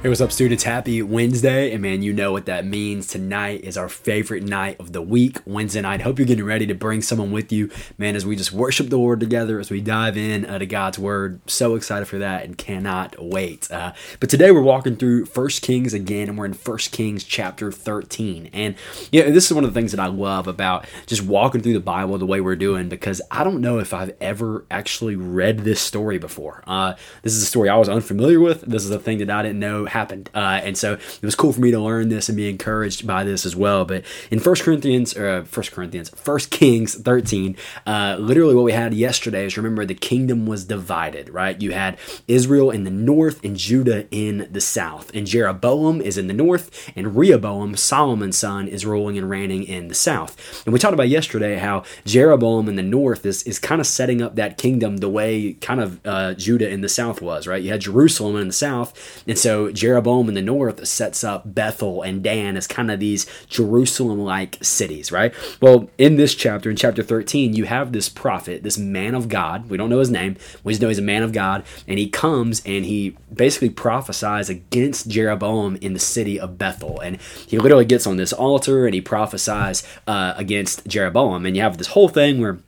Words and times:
Hey, 0.00 0.10
what's 0.10 0.20
up, 0.20 0.30
students? 0.30 0.62
Happy 0.62 1.02
Wednesday. 1.02 1.72
And 1.72 1.82
man, 1.82 2.02
you 2.02 2.12
know 2.12 2.30
what 2.30 2.46
that 2.46 2.64
means. 2.64 3.08
Tonight 3.08 3.64
is 3.64 3.76
our 3.76 3.88
favorite 3.88 4.44
night 4.44 4.78
of 4.78 4.92
the 4.92 5.02
week, 5.02 5.38
Wednesday 5.44 5.80
night. 5.80 6.02
Hope 6.02 6.20
you're 6.20 6.26
getting 6.26 6.44
ready 6.44 6.68
to 6.68 6.74
bring 6.74 7.02
someone 7.02 7.32
with 7.32 7.50
you, 7.50 7.68
man, 7.98 8.14
as 8.14 8.24
we 8.24 8.36
just 8.36 8.52
worship 8.52 8.90
the 8.90 8.96
Lord 8.96 9.18
together, 9.18 9.58
as 9.58 9.72
we 9.72 9.80
dive 9.80 10.16
in 10.16 10.46
uh, 10.46 10.60
to 10.60 10.66
God's 10.66 11.00
Word. 11.00 11.40
So 11.50 11.74
excited 11.74 12.06
for 12.06 12.16
that 12.18 12.44
and 12.44 12.56
cannot 12.56 13.16
wait. 13.18 13.68
Uh, 13.72 13.92
but 14.20 14.30
today 14.30 14.52
we're 14.52 14.62
walking 14.62 14.94
through 14.94 15.26
First 15.26 15.62
Kings 15.62 15.92
again, 15.92 16.28
and 16.28 16.38
we're 16.38 16.46
in 16.46 16.54
First 16.54 16.92
Kings 16.92 17.24
chapter 17.24 17.72
13. 17.72 18.50
And 18.52 18.76
yeah, 19.10 19.28
this 19.30 19.46
is 19.46 19.52
one 19.52 19.64
of 19.64 19.74
the 19.74 19.80
things 19.80 19.90
that 19.90 20.00
I 20.00 20.06
love 20.06 20.46
about 20.46 20.86
just 21.06 21.22
walking 21.22 21.60
through 21.60 21.74
the 21.74 21.80
Bible 21.80 22.16
the 22.18 22.24
way 22.24 22.40
we're 22.40 22.54
doing, 22.54 22.88
because 22.88 23.20
I 23.32 23.42
don't 23.42 23.60
know 23.60 23.80
if 23.80 23.92
I've 23.92 24.14
ever 24.20 24.64
actually 24.70 25.16
read 25.16 25.64
this 25.64 25.80
story 25.80 26.18
before. 26.18 26.62
Uh, 26.68 26.94
this 27.22 27.32
is 27.34 27.42
a 27.42 27.46
story 27.46 27.68
I 27.68 27.76
was 27.76 27.88
unfamiliar 27.88 28.38
with. 28.38 28.60
This 28.60 28.84
is 28.84 28.92
a 28.92 29.00
thing 29.00 29.18
that 29.18 29.30
I 29.30 29.42
didn't 29.42 29.58
know 29.58 29.87
happened. 29.88 30.30
Uh, 30.34 30.60
and 30.62 30.76
so 30.76 30.94
it 30.94 31.22
was 31.22 31.34
cool 31.34 31.52
for 31.52 31.60
me 31.60 31.70
to 31.70 31.80
learn 31.80 32.08
this 32.08 32.28
and 32.28 32.36
be 32.36 32.48
encouraged 32.48 33.06
by 33.06 33.24
this 33.24 33.44
as 33.44 33.54
well. 33.54 33.84
But 33.84 34.04
in 34.30 34.40
First 34.40 34.62
Corinthians, 34.62 35.16
or 35.16 35.28
uh, 35.28 35.44
First 35.44 35.72
Corinthians, 35.72 36.10
First 36.10 36.50
Kings 36.50 36.94
13, 36.94 37.56
uh, 37.86 38.16
literally 38.18 38.54
what 38.54 38.64
we 38.64 38.72
had 38.72 38.94
yesterday 38.94 39.44
is 39.44 39.56
remember 39.56 39.84
the 39.84 39.94
kingdom 39.94 40.46
was 40.46 40.64
divided, 40.64 41.28
right? 41.30 41.60
You 41.60 41.72
had 41.72 41.98
Israel 42.26 42.70
in 42.70 42.84
the 42.84 42.90
north 42.90 43.44
and 43.44 43.56
Judah 43.56 44.06
in 44.10 44.48
the 44.50 44.60
south. 44.60 45.10
And 45.14 45.26
Jeroboam 45.26 46.00
is 46.00 46.18
in 46.18 46.26
the 46.26 46.34
north, 46.34 46.90
and 46.96 47.16
Rehoboam, 47.16 47.76
Solomon's 47.76 48.36
son, 48.36 48.68
is 48.68 48.86
ruling 48.86 49.18
and 49.18 49.28
reigning 49.28 49.64
in 49.64 49.88
the 49.88 49.94
south. 49.94 50.64
And 50.66 50.72
we 50.72 50.78
talked 50.78 50.94
about 50.94 51.08
yesterday 51.08 51.56
how 51.56 51.84
Jeroboam 52.04 52.68
in 52.68 52.76
the 52.76 52.82
north 52.82 53.24
is, 53.26 53.42
is 53.44 53.58
kind 53.58 53.80
of 53.80 53.86
setting 53.86 54.22
up 54.22 54.36
that 54.36 54.58
kingdom 54.58 54.98
the 54.98 55.08
way 55.08 55.54
kind 55.54 55.80
of 55.80 56.00
uh, 56.06 56.34
Judah 56.34 56.68
in 56.68 56.80
the 56.80 56.88
south 56.88 57.20
was, 57.20 57.46
right? 57.46 57.62
You 57.62 57.70
had 57.70 57.80
Jerusalem 57.80 58.36
in 58.36 58.48
the 58.48 58.52
south, 58.52 59.22
and 59.26 59.38
so 59.38 59.70
Jeroboam 59.78 60.28
in 60.28 60.34
the 60.34 60.42
north 60.42 60.86
sets 60.86 61.22
up 61.22 61.54
Bethel 61.54 62.02
and 62.02 62.22
Dan 62.22 62.56
as 62.56 62.66
kind 62.66 62.90
of 62.90 63.00
these 63.00 63.26
Jerusalem 63.48 64.20
like 64.20 64.58
cities, 64.62 65.12
right? 65.12 65.32
Well, 65.60 65.88
in 65.98 66.16
this 66.16 66.34
chapter, 66.34 66.70
in 66.70 66.76
chapter 66.76 67.02
13, 67.02 67.54
you 67.54 67.64
have 67.64 67.92
this 67.92 68.08
prophet, 68.08 68.62
this 68.62 68.78
man 68.78 69.14
of 69.14 69.28
God. 69.28 69.70
We 69.70 69.76
don't 69.76 69.90
know 69.90 70.00
his 70.00 70.10
name, 70.10 70.36
we 70.64 70.72
just 70.72 70.82
know 70.82 70.88
he's 70.88 70.98
a 70.98 71.02
man 71.02 71.22
of 71.22 71.32
God, 71.32 71.64
and 71.86 71.98
he 71.98 72.08
comes 72.08 72.62
and 72.66 72.84
he 72.84 73.16
basically 73.32 73.70
prophesies 73.70 74.48
against 74.48 75.08
Jeroboam 75.08 75.76
in 75.76 75.92
the 75.92 75.98
city 75.98 76.38
of 76.40 76.58
Bethel. 76.58 77.00
And 77.00 77.20
he 77.46 77.58
literally 77.58 77.84
gets 77.84 78.06
on 78.06 78.16
this 78.16 78.32
altar 78.32 78.86
and 78.86 78.94
he 78.94 79.00
prophesies 79.00 79.86
uh, 80.06 80.34
against 80.36 80.86
Jeroboam. 80.86 81.46
And 81.46 81.56
you 81.56 81.62
have 81.62 81.78
this 81.78 81.88
whole 81.88 82.08
thing 82.08 82.40
where 82.40 82.58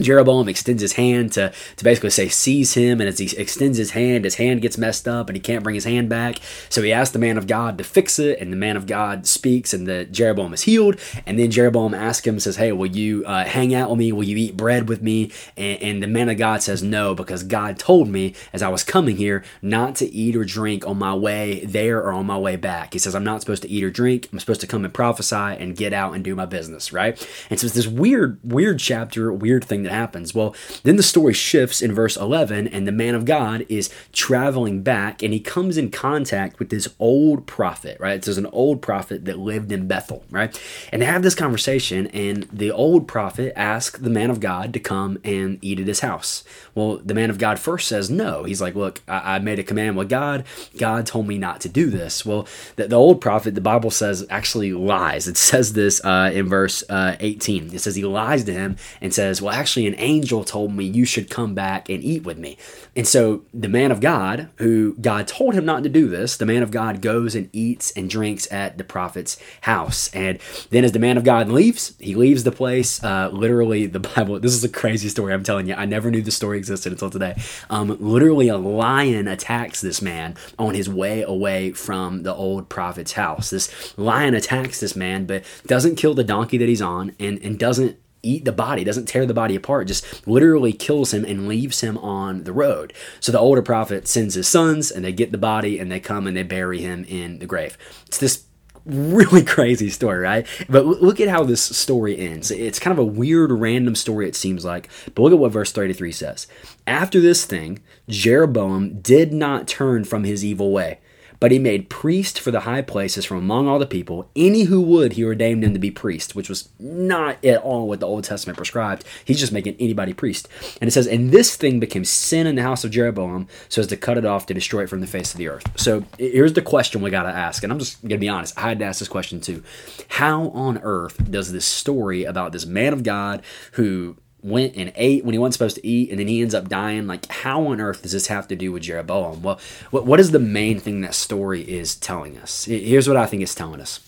Jeroboam 0.00 0.48
extends 0.48 0.82
his 0.82 0.94
hand 0.94 1.32
to, 1.32 1.52
to 1.76 1.84
basically 1.84 2.10
say, 2.10 2.28
seize 2.28 2.74
him. 2.74 3.00
And 3.00 3.08
as 3.08 3.18
he 3.18 3.36
extends 3.36 3.78
his 3.78 3.92
hand, 3.92 4.24
his 4.24 4.36
hand 4.36 4.62
gets 4.62 4.78
messed 4.78 5.06
up 5.06 5.28
and 5.28 5.36
he 5.36 5.40
can't 5.40 5.62
bring 5.62 5.74
his 5.74 5.84
hand 5.84 6.08
back. 6.08 6.40
So 6.68 6.82
he 6.82 6.92
asks 6.92 7.12
the 7.12 7.18
man 7.18 7.38
of 7.38 7.46
God 7.46 7.78
to 7.78 7.84
fix 7.84 8.18
it. 8.18 8.38
And 8.40 8.52
the 8.52 8.56
man 8.56 8.76
of 8.76 8.86
God 8.86 9.26
speaks 9.26 9.72
and 9.72 9.86
the 9.86 10.04
Jeroboam 10.04 10.52
is 10.52 10.62
healed. 10.62 10.98
And 11.26 11.38
then 11.38 11.50
Jeroboam 11.50 11.94
asks 11.94 12.26
him, 12.26 12.40
says, 12.40 12.56
Hey, 12.56 12.72
will 12.72 12.86
you 12.86 13.24
uh, 13.26 13.44
hang 13.44 13.74
out 13.74 13.90
with 13.90 13.98
me? 13.98 14.12
Will 14.12 14.24
you 14.24 14.36
eat 14.36 14.56
bread 14.56 14.88
with 14.88 15.02
me? 15.02 15.32
And, 15.56 15.82
and 15.82 16.02
the 16.02 16.06
man 16.06 16.28
of 16.28 16.38
God 16.38 16.62
says, 16.62 16.82
No, 16.82 17.14
because 17.14 17.42
God 17.42 17.78
told 17.78 18.08
me 18.08 18.34
as 18.52 18.62
I 18.62 18.68
was 18.68 18.84
coming 18.84 19.16
here 19.16 19.44
not 19.62 19.94
to 19.96 20.06
eat 20.06 20.36
or 20.36 20.44
drink 20.44 20.86
on 20.86 20.98
my 20.98 21.14
way 21.14 21.64
there 21.64 21.98
or 21.98 22.12
on 22.12 22.26
my 22.26 22.38
way 22.38 22.56
back. 22.56 22.92
He 22.92 22.98
says, 22.98 23.14
I'm 23.14 23.24
not 23.24 23.40
supposed 23.40 23.62
to 23.62 23.70
eat 23.70 23.84
or 23.84 23.90
drink. 23.90 24.28
I'm 24.32 24.38
supposed 24.38 24.60
to 24.60 24.66
come 24.66 24.84
and 24.84 24.92
prophesy 24.92 25.34
and 25.36 25.76
get 25.76 25.92
out 25.92 26.14
and 26.14 26.24
do 26.24 26.34
my 26.34 26.46
business, 26.46 26.92
right? 26.92 27.16
And 27.50 27.58
so 27.58 27.66
it's 27.66 27.74
this 27.74 27.86
weird, 27.86 28.38
weird 28.42 28.78
chapter, 28.78 29.32
weird 29.32 29.64
thing 29.64 29.82
that 29.82 29.89
that 29.90 29.96
happens. 29.96 30.34
Well, 30.34 30.54
then 30.82 30.96
the 30.96 31.02
story 31.02 31.34
shifts 31.34 31.82
in 31.82 31.92
verse 31.92 32.16
11, 32.16 32.68
and 32.68 32.86
the 32.86 32.92
man 32.92 33.14
of 33.14 33.24
God 33.24 33.66
is 33.68 33.90
traveling 34.12 34.82
back, 34.82 35.22
and 35.22 35.32
he 35.32 35.40
comes 35.40 35.76
in 35.76 35.90
contact 35.90 36.58
with 36.58 36.70
this 36.70 36.88
old 36.98 37.46
prophet, 37.46 37.98
right? 38.00 38.24
So 38.24 38.30
there's 38.30 38.38
an 38.38 38.46
old 38.46 38.80
prophet 38.82 39.24
that 39.24 39.38
lived 39.38 39.72
in 39.72 39.86
Bethel, 39.86 40.24
right? 40.30 40.58
And 40.92 41.02
they 41.02 41.06
have 41.06 41.22
this 41.22 41.34
conversation, 41.34 42.06
and 42.08 42.44
the 42.52 42.70
old 42.70 43.08
prophet 43.08 43.52
asks 43.56 43.98
the 43.98 44.10
man 44.10 44.30
of 44.30 44.40
God 44.40 44.72
to 44.72 44.80
come 44.80 45.18
and 45.24 45.58
eat 45.60 45.80
at 45.80 45.88
his 45.88 46.00
house. 46.00 46.44
Well, 46.74 46.98
the 46.98 47.14
man 47.14 47.30
of 47.30 47.38
God 47.38 47.58
first 47.58 47.88
says 47.88 48.10
no. 48.10 48.44
He's 48.44 48.60
like, 48.60 48.74
Look, 48.74 49.02
I, 49.08 49.36
I 49.36 49.38
made 49.40 49.58
a 49.58 49.64
command 49.64 49.96
with 49.96 50.08
God. 50.08 50.44
God 50.78 51.06
told 51.06 51.26
me 51.26 51.38
not 51.38 51.60
to 51.62 51.68
do 51.68 51.90
this. 51.90 52.24
Well, 52.24 52.46
the, 52.76 52.88
the 52.88 52.96
old 52.96 53.20
prophet, 53.20 53.54
the 53.54 53.60
Bible 53.60 53.90
says, 53.90 54.24
actually 54.30 54.72
lies. 54.72 55.26
It 55.26 55.36
says 55.36 55.72
this 55.72 56.02
uh, 56.04 56.30
in 56.32 56.48
verse 56.48 56.84
uh, 56.88 57.16
18. 57.18 57.74
It 57.74 57.80
says 57.80 57.96
he 57.96 58.04
lies 58.04 58.44
to 58.44 58.52
him 58.52 58.76
and 59.00 59.12
says, 59.12 59.42
Well, 59.42 59.52
actually, 59.52 59.79
actually 59.80 60.02
an 60.02 60.06
angel 60.06 60.44
told 60.44 60.72
me 60.72 60.84
you 60.84 61.04
should 61.04 61.30
come 61.30 61.54
back 61.54 61.88
and 61.88 62.02
eat 62.04 62.22
with 62.24 62.38
me. 62.38 62.56
And 62.94 63.06
so 63.06 63.44
the 63.54 63.68
man 63.68 63.90
of 63.90 64.00
God, 64.00 64.48
who 64.56 64.94
God 65.00 65.26
told 65.26 65.54
him 65.54 65.64
not 65.64 65.82
to 65.84 65.88
do 65.88 66.08
this, 66.08 66.36
the 66.36 66.46
man 66.46 66.62
of 66.62 66.70
God 66.70 67.00
goes 67.00 67.34
and 67.34 67.48
eats 67.52 67.92
and 67.92 68.10
drinks 68.10 68.50
at 68.52 68.76
the 68.76 68.84
prophet's 68.84 69.38
house. 69.62 70.10
And 70.12 70.38
then 70.70 70.84
as 70.84 70.92
the 70.92 70.98
man 70.98 71.16
of 71.16 71.24
God 71.24 71.48
leaves, 71.48 71.94
he 71.98 72.14
leaves 72.14 72.44
the 72.44 72.52
place. 72.52 73.02
Uh, 73.02 73.30
literally, 73.32 73.86
the 73.86 74.00
Bible, 74.16 74.40
this 74.40 74.54
is 74.54 74.64
a 74.64 74.68
crazy 74.68 75.08
story, 75.08 75.32
I'm 75.32 75.44
telling 75.44 75.66
you. 75.66 75.74
I 75.74 75.86
never 75.86 76.10
knew 76.10 76.22
the 76.22 76.30
story 76.30 76.58
existed 76.58 76.92
until 76.92 77.10
today. 77.10 77.34
Um, 77.70 77.96
literally, 78.00 78.48
a 78.48 78.58
lion 78.58 79.28
attacks 79.28 79.80
this 79.80 80.02
man 80.02 80.36
on 80.58 80.74
his 80.74 80.88
way 80.88 81.22
away 81.22 81.72
from 81.72 82.22
the 82.22 82.34
old 82.34 82.68
prophet's 82.68 83.12
house. 83.12 83.50
This 83.50 83.96
lion 83.96 84.34
attacks 84.34 84.80
this 84.80 84.96
man, 84.96 85.26
but 85.26 85.44
doesn't 85.66 85.96
kill 85.96 86.14
the 86.14 86.24
donkey 86.24 86.58
that 86.58 86.68
he's 86.68 86.82
on 86.82 87.14
and, 87.18 87.38
and 87.42 87.58
doesn't 87.58 87.96
eat 88.22 88.44
the 88.44 88.52
body, 88.52 88.84
doesn't 88.84 89.06
tear 89.06 89.26
the 89.26 89.34
body 89.34 89.56
apart, 89.56 89.86
just 89.86 90.26
literally 90.26 90.72
kills 90.72 91.12
him 91.12 91.24
and 91.24 91.48
leaves 91.48 91.80
him 91.80 91.98
on 91.98 92.44
the 92.44 92.52
road. 92.52 92.92
So 93.20 93.32
the 93.32 93.38
older 93.38 93.62
prophet 93.62 94.08
sends 94.08 94.34
his 94.34 94.48
sons 94.48 94.90
and 94.90 95.04
they 95.04 95.12
get 95.12 95.32
the 95.32 95.38
body 95.38 95.78
and 95.78 95.90
they 95.90 96.00
come 96.00 96.26
and 96.26 96.36
they 96.36 96.42
bury 96.42 96.80
him 96.80 97.04
in 97.08 97.38
the 97.38 97.46
grave. 97.46 97.76
It's 98.06 98.18
this 98.18 98.44
really 98.84 99.42
crazy 99.44 99.90
story, 99.90 100.18
right? 100.18 100.46
But 100.68 100.84
look 100.86 101.20
at 101.20 101.28
how 101.28 101.44
this 101.44 101.62
story 101.62 102.18
ends. 102.18 102.50
It's 102.50 102.78
kind 102.78 102.92
of 102.92 102.98
a 102.98 103.04
weird, 103.04 103.52
random 103.52 103.94
story, 103.94 104.28
it 104.28 104.36
seems 104.36 104.64
like. 104.64 104.88
But 105.14 105.22
look 105.22 105.32
at 105.32 105.38
what 105.38 105.52
verse 105.52 105.72
33 105.72 106.12
says. 106.12 106.46
After 106.86 107.20
this 107.20 107.44
thing, 107.44 107.80
Jeroboam 108.08 109.00
did 109.00 109.32
not 109.32 109.68
turn 109.68 110.04
from 110.04 110.24
his 110.24 110.44
evil 110.44 110.72
way 110.72 111.00
but 111.40 111.50
he 111.50 111.58
made 111.58 111.88
priest 111.88 112.38
for 112.38 112.50
the 112.50 112.60
high 112.60 112.82
places 112.82 113.24
from 113.24 113.38
among 113.38 113.66
all 113.66 113.78
the 113.78 113.86
people. 113.86 114.30
Any 114.36 114.64
who 114.64 114.80
would, 114.82 115.14
he 115.14 115.24
ordained 115.24 115.62
them 115.62 115.72
to 115.72 115.78
be 115.78 115.90
priest, 115.90 116.36
which 116.36 116.48
was 116.48 116.68
not 116.78 117.42
at 117.44 117.62
all 117.62 117.88
what 117.88 118.00
the 118.00 118.06
Old 118.06 118.24
Testament 118.24 118.58
prescribed. 118.58 119.04
He's 119.24 119.40
just 119.40 119.52
making 119.52 119.76
anybody 119.80 120.12
priest. 120.12 120.48
And 120.80 120.86
it 120.86 120.92
says, 120.92 121.06
And 121.06 121.32
this 121.32 121.56
thing 121.56 121.80
became 121.80 122.04
sin 122.04 122.46
in 122.46 122.56
the 122.56 122.62
house 122.62 122.84
of 122.84 122.90
Jeroboam, 122.90 123.48
so 123.68 123.80
as 123.80 123.86
to 123.88 123.96
cut 123.96 124.18
it 124.18 124.26
off 124.26 124.46
to 124.46 124.54
destroy 124.54 124.84
it 124.84 124.90
from 124.90 125.00
the 125.00 125.06
face 125.06 125.32
of 125.32 125.38
the 125.38 125.48
earth. 125.48 125.64
So 125.76 126.04
here's 126.18 126.52
the 126.52 126.62
question 126.62 127.00
we 127.00 127.10
got 127.10 127.24
to 127.24 127.30
ask. 127.30 127.64
And 127.64 127.72
I'm 127.72 127.78
just 127.78 128.00
going 128.02 128.10
to 128.10 128.18
be 128.18 128.28
honest, 128.28 128.56
I 128.58 128.68
had 128.68 128.78
to 128.80 128.84
ask 128.84 128.98
this 128.98 129.08
question 129.08 129.40
too. 129.40 129.64
How 130.08 130.50
on 130.50 130.78
earth 130.82 131.30
does 131.30 131.52
this 131.52 131.64
story 131.64 132.24
about 132.24 132.52
this 132.52 132.66
man 132.66 132.92
of 132.92 133.02
God 133.02 133.42
who 133.72 134.16
went 134.42 134.76
and 134.76 134.92
ate 134.96 135.24
when 135.24 135.32
he 135.32 135.38
wasn't 135.38 135.54
supposed 135.54 135.76
to 135.76 135.86
eat, 135.86 136.10
and 136.10 136.18
then 136.18 136.28
he 136.28 136.42
ends 136.42 136.54
up 136.54 136.68
dying. 136.68 137.06
Like, 137.06 137.26
how 137.26 137.66
on 137.66 137.80
earth 137.80 138.02
does 138.02 138.12
this 138.12 138.28
have 138.28 138.48
to 138.48 138.56
do 138.56 138.72
with 138.72 138.82
Jeroboam? 138.82 139.42
Well, 139.42 139.60
what, 139.90 140.06
what 140.06 140.20
is 140.20 140.30
the 140.30 140.38
main 140.38 140.80
thing 140.80 141.00
that 141.02 141.14
story 141.14 141.62
is 141.62 141.94
telling 141.94 142.38
us? 142.38 142.64
Here's 142.64 143.08
what 143.08 143.16
I 143.16 143.26
think 143.26 143.42
it's 143.42 143.54
telling 143.54 143.80
us: 143.80 144.00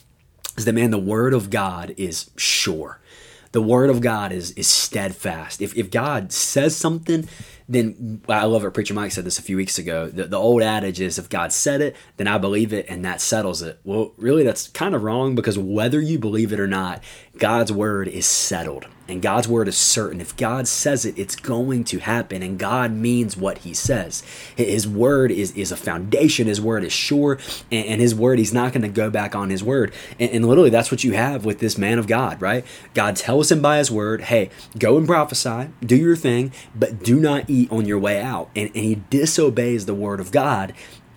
is 0.56 0.64
that 0.64 0.72
man, 0.72 0.90
the 0.90 0.98
word 0.98 1.34
of 1.34 1.50
God 1.50 1.94
is 1.96 2.30
sure. 2.36 3.00
The 3.52 3.62
word 3.62 3.90
of 3.90 4.00
God 4.00 4.32
is 4.32 4.52
is 4.52 4.66
steadfast. 4.66 5.60
If 5.60 5.76
if 5.76 5.90
God 5.90 6.32
says 6.32 6.74
something, 6.76 7.28
then 7.68 8.22
I 8.28 8.44
love 8.44 8.64
it. 8.64 8.70
Preacher 8.72 8.94
Mike 8.94 9.12
said 9.12 9.24
this 9.24 9.38
a 9.38 9.42
few 9.42 9.56
weeks 9.56 9.78
ago. 9.78 10.08
The, 10.08 10.24
the 10.24 10.36
old 10.36 10.62
adage 10.62 11.00
is 11.00 11.18
if 11.18 11.28
God 11.28 11.52
said 11.52 11.80
it, 11.80 11.96
then 12.16 12.28
I 12.28 12.38
believe 12.38 12.72
it, 12.72 12.86
and 12.88 13.04
that 13.04 13.20
settles 13.20 13.62
it. 13.62 13.80
Well, 13.84 14.12
really, 14.16 14.44
that's 14.44 14.68
kind 14.68 14.94
of 14.94 15.02
wrong 15.02 15.34
because 15.34 15.58
whether 15.58 16.00
you 16.00 16.18
believe 16.18 16.52
it 16.52 16.60
or 16.60 16.66
not, 16.66 17.02
God's 17.38 17.72
word 17.72 18.08
is 18.08 18.26
settled 18.26 18.86
and 19.08 19.20
God's 19.20 19.48
word 19.48 19.68
is 19.68 19.76
certain. 19.76 20.20
If 20.20 20.36
God 20.36 20.68
says 20.68 21.04
it, 21.04 21.18
it's 21.18 21.36
going 21.36 21.84
to 21.84 21.98
happen, 21.98 22.42
and 22.42 22.58
God 22.58 22.92
means 22.92 23.36
what 23.36 23.58
He 23.58 23.74
says. 23.74 24.22
His 24.56 24.86
word 24.88 25.30
is, 25.30 25.52
is 25.52 25.72
a 25.72 25.76
foundation, 25.76 26.46
His 26.46 26.60
word 26.60 26.84
is 26.84 26.92
sure, 26.92 27.38
and, 27.70 27.86
and 27.86 28.00
His 28.00 28.14
word, 28.14 28.38
He's 28.38 28.54
not 28.54 28.72
going 28.72 28.82
to 28.82 28.88
go 28.88 29.10
back 29.10 29.34
on 29.34 29.50
His 29.50 29.62
word. 29.62 29.92
And, 30.18 30.30
and, 30.30 30.48
literally, 30.48 30.70
that's 30.70 30.90
what 30.90 31.04
you 31.04 31.12
have 31.12 31.44
with 31.44 31.58
this 31.58 31.76
man 31.76 31.98
of 31.98 32.06
God, 32.06 32.40
right? 32.40 32.64
God 32.94 33.16
tells 33.16 33.50
him 33.50 33.60
by 33.60 33.78
His 33.78 33.90
word, 33.90 34.22
hey, 34.22 34.50
go 34.78 34.96
and 34.96 35.06
prophesy, 35.06 35.68
do 35.84 35.96
your 35.96 36.16
thing, 36.16 36.52
but 36.74 37.02
do 37.02 37.20
not 37.20 37.50
eat 37.52 37.70
on 37.70 37.86
your 37.86 37.98
way 37.98 38.20
out. 38.20 38.50
And, 38.56 38.68
and 38.68 38.84
he 38.84 39.02
disobeys 39.10 39.86
the 39.86 39.94
word 39.94 40.20
of 40.20 40.32
God 40.32 40.72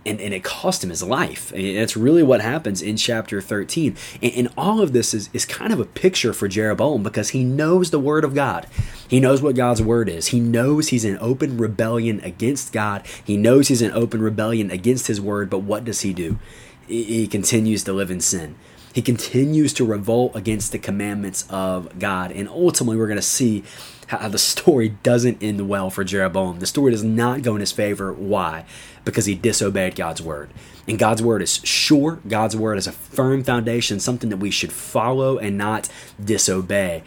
and, 0.05 0.21
and 0.21 0.33
it 0.33 0.43
cost 0.43 0.83
him 0.83 0.91
his 0.91 1.01
life. 1.01 1.51
And 1.53 1.77
that's 1.77 1.97
really 1.97 2.21
what 2.21 2.41
happens 2.41 2.81
in 2.81 2.95
chapter 2.95 3.41
13. 3.41 3.95
And, 4.21 4.33
and 4.33 4.49
all 4.57 4.81
of 4.81 4.93
this 4.93 5.13
is, 5.13 5.29
is 5.33 5.45
kind 5.45 5.73
of 5.73 5.79
a 5.79 5.85
picture 5.85 6.31
for 6.31 6.47
Jeroboam 6.47 7.01
because 7.01 7.29
he 7.29 7.43
knows 7.43 7.89
the 7.89 7.99
word 7.99 8.23
of 8.23 8.35
God. 8.35 8.67
He 9.07 9.19
knows 9.19 9.41
what 9.41 9.55
God's 9.55 9.81
word 9.81 10.07
is. 10.07 10.27
He 10.27 10.39
knows 10.39 10.89
he's 10.89 11.05
in 11.05 11.17
open 11.19 11.57
rebellion 11.57 12.19
against 12.21 12.71
God. 12.71 13.05
He 13.23 13.37
knows 13.37 13.67
he's 13.67 13.81
in 13.81 13.91
open 13.91 14.21
rebellion 14.21 14.69
against 14.69 15.07
his 15.07 15.19
word, 15.19 15.49
but 15.49 15.59
what 15.59 15.83
does 15.83 16.01
he 16.01 16.13
do? 16.13 16.39
He 16.87 17.27
continues 17.27 17.83
to 17.85 17.93
live 17.93 18.11
in 18.11 18.21
sin. 18.21 18.55
He 18.93 19.01
continues 19.01 19.73
to 19.73 19.85
revolt 19.85 20.35
against 20.35 20.71
the 20.71 20.79
commandments 20.79 21.45
of 21.49 21.99
God. 21.99 22.31
And 22.31 22.47
ultimately, 22.47 22.95
we're 22.97 23.07
going 23.07 23.17
to 23.17 23.21
see 23.21 23.63
how 24.07 24.29
the 24.29 24.37
story 24.37 24.89
doesn't 24.89 25.43
end 25.43 25.67
well 25.67 25.89
for 25.89 26.03
Jeroboam. 26.03 26.59
The 26.59 26.65
story 26.65 26.91
does 26.91 27.03
not 27.03 27.41
go 27.41 27.55
in 27.55 27.59
his 27.59 27.71
favor. 27.71 28.13
Why? 28.13 28.65
Because 29.03 29.25
he 29.25 29.35
disobeyed 29.35 29.95
God's 29.95 30.21
word. 30.21 30.49
And 30.87 30.99
God's 30.99 31.21
word 31.21 31.41
is 31.41 31.59
sure, 31.65 32.19
God's 32.27 32.55
word 32.55 32.77
is 32.77 32.87
a 32.87 32.91
firm 32.91 33.43
foundation, 33.43 33.99
something 33.99 34.29
that 34.29 34.37
we 34.37 34.51
should 34.51 34.71
follow 34.71 35.39
and 35.39 35.57
not 35.57 35.89
disobey. 36.23 37.03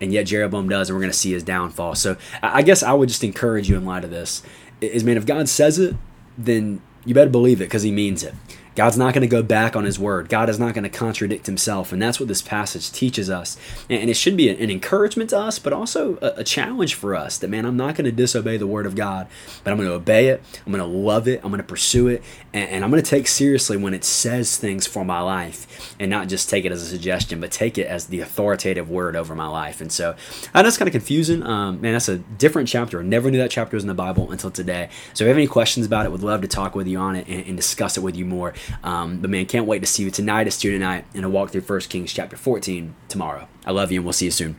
And 0.00 0.12
yet 0.12 0.26
Jeroboam 0.26 0.68
does, 0.68 0.88
and 0.88 0.96
we're 0.96 1.02
going 1.02 1.12
to 1.12 1.18
see 1.18 1.32
his 1.32 1.42
downfall. 1.42 1.94
So 1.94 2.16
I 2.42 2.62
guess 2.62 2.82
I 2.82 2.94
would 2.94 3.08
just 3.08 3.22
encourage 3.22 3.68
you 3.68 3.76
in 3.76 3.84
light 3.84 4.04
of 4.04 4.10
this 4.10 4.42
is, 4.80 5.04
man, 5.04 5.16
if 5.16 5.26
God 5.26 5.48
says 5.48 5.78
it, 5.78 5.94
then 6.36 6.80
you 7.04 7.14
better 7.14 7.30
believe 7.30 7.60
it 7.60 7.64
because 7.64 7.82
he 7.82 7.92
means 7.92 8.22
it. 8.22 8.34
God's 8.78 8.96
not 8.96 9.12
going 9.12 9.22
to 9.22 9.26
go 9.26 9.42
back 9.42 9.74
on 9.74 9.82
his 9.82 9.98
word. 9.98 10.28
God 10.28 10.48
is 10.48 10.60
not 10.60 10.72
going 10.72 10.84
to 10.84 10.88
contradict 10.88 11.46
himself. 11.46 11.90
And 11.90 12.00
that's 12.00 12.20
what 12.20 12.28
this 12.28 12.40
passage 12.40 12.92
teaches 12.92 13.28
us. 13.28 13.56
And 13.90 14.08
it 14.08 14.14
should 14.14 14.36
be 14.36 14.50
an 14.50 14.70
encouragement 14.70 15.30
to 15.30 15.38
us, 15.40 15.58
but 15.58 15.72
also 15.72 16.16
a 16.22 16.44
challenge 16.44 16.94
for 16.94 17.16
us 17.16 17.38
that, 17.38 17.50
man, 17.50 17.66
I'm 17.66 17.76
not 17.76 17.96
going 17.96 18.04
to 18.04 18.12
disobey 18.12 18.56
the 18.56 18.68
word 18.68 18.86
of 18.86 18.94
God, 18.94 19.26
but 19.64 19.72
I'm 19.72 19.78
going 19.78 19.88
to 19.88 19.96
obey 19.96 20.28
it. 20.28 20.44
I'm 20.64 20.72
going 20.72 20.78
to 20.78 20.96
love 20.96 21.26
it. 21.26 21.40
I'm 21.42 21.50
going 21.50 21.60
to 21.60 21.66
pursue 21.66 22.06
it. 22.06 22.22
And 22.52 22.84
I'm 22.84 22.90
going 22.92 23.02
to 23.02 23.10
take 23.10 23.26
seriously 23.26 23.76
when 23.76 23.94
it 23.94 24.04
says 24.04 24.56
things 24.56 24.86
for 24.86 25.04
my 25.04 25.20
life 25.22 25.96
and 25.98 26.08
not 26.08 26.28
just 26.28 26.48
take 26.48 26.64
it 26.64 26.70
as 26.70 26.80
a 26.80 26.86
suggestion, 26.86 27.40
but 27.40 27.50
take 27.50 27.78
it 27.78 27.88
as 27.88 28.06
the 28.06 28.20
authoritative 28.20 28.88
word 28.88 29.16
over 29.16 29.34
my 29.34 29.48
life. 29.48 29.80
And 29.80 29.90
so 29.90 30.14
I 30.54 30.62
know 30.62 30.68
it's 30.68 30.78
kind 30.78 30.88
of 30.88 30.92
confusing. 30.92 31.42
Um, 31.42 31.80
man, 31.80 31.94
that's 31.94 32.08
a 32.08 32.18
different 32.18 32.68
chapter. 32.68 33.00
I 33.00 33.02
never 33.02 33.28
knew 33.28 33.38
that 33.38 33.50
chapter 33.50 33.76
was 33.76 33.82
in 33.82 33.88
the 33.88 33.94
Bible 33.94 34.30
until 34.30 34.52
today. 34.52 34.88
So 35.14 35.24
if 35.24 35.26
you 35.26 35.28
have 35.30 35.36
any 35.36 35.48
questions 35.48 35.84
about 35.84 36.06
it, 36.06 36.12
would 36.12 36.22
love 36.22 36.42
to 36.42 36.48
talk 36.48 36.76
with 36.76 36.86
you 36.86 36.98
on 36.98 37.16
it 37.16 37.26
and, 37.26 37.44
and 37.44 37.56
discuss 37.56 37.96
it 37.96 38.02
with 38.02 38.14
you 38.14 38.24
more. 38.24 38.54
Um, 38.82 39.18
but 39.20 39.30
man, 39.30 39.46
can't 39.46 39.66
wait 39.66 39.80
to 39.80 39.86
see 39.86 40.04
you 40.04 40.10
tonight 40.10 40.46
at 40.46 40.52
student 40.52 40.82
night 40.82 41.04
and 41.14 41.24
a 41.24 41.28
walk 41.28 41.50
through 41.50 41.62
1 41.62 41.80
Kings 41.80 42.12
chapter 42.12 42.36
14 42.36 42.94
tomorrow. 43.08 43.48
I 43.66 43.72
love 43.72 43.92
you 43.92 44.00
and 44.00 44.06
we'll 44.06 44.12
see 44.12 44.26
you 44.26 44.30
soon. 44.30 44.56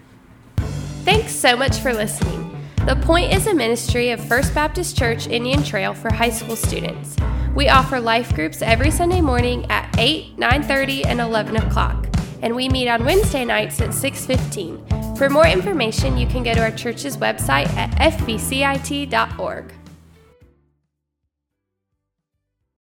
Thanks 1.06 1.33
so 1.33 1.56
much 1.56 1.77
for 1.79 1.94
listening. 1.94 2.50
The 2.85 2.95
Point 2.95 3.33
is 3.33 3.45
a 3.45 3.53
ministry 3.53 4.11
of 4.11 4.23
First 4.25 4.53
Baptist 4.56 4.97
Church 4.97 5.27
Indian 5.27 5.63
Trail 5.63 5.94
for 5.94 6.11
high 6.11 6.29
school 6.29 6.56
students. 6.56 7.15
We 7.53 7.67
offer 7.67 8.00
life 8.00 8.33
groups 8.33 8.61
every 8.61 8.89
Sunday 8.89 9.21
morning 9.21 9.69
at 9.69 9.94
8, 9.97 10.38
9:30, 10.38 11.06
and 11.06 11.19
11 11.19 11.57
o'clock, 11.57 12.07
and 12.41 12.56
we 12.56 12.69
meet 12.69 12.88
on 12.88 13.03
Wednesday 13.06 13.44
nights 13.44 13.81
at 13.81 13.94
6:15. 13.94 15.17
For 15.17 15.29
more 15.29 15.45
information, 15.45 16.17
you 16.17 16.25
can 16.25 16.44
go 16.44 16.53
to 16.53 16.61
our 16.61 16.71
church's 16.71 17.17
website 17.17 17.67
at 17.75 17.91
fbcit.org. 18.00 19.73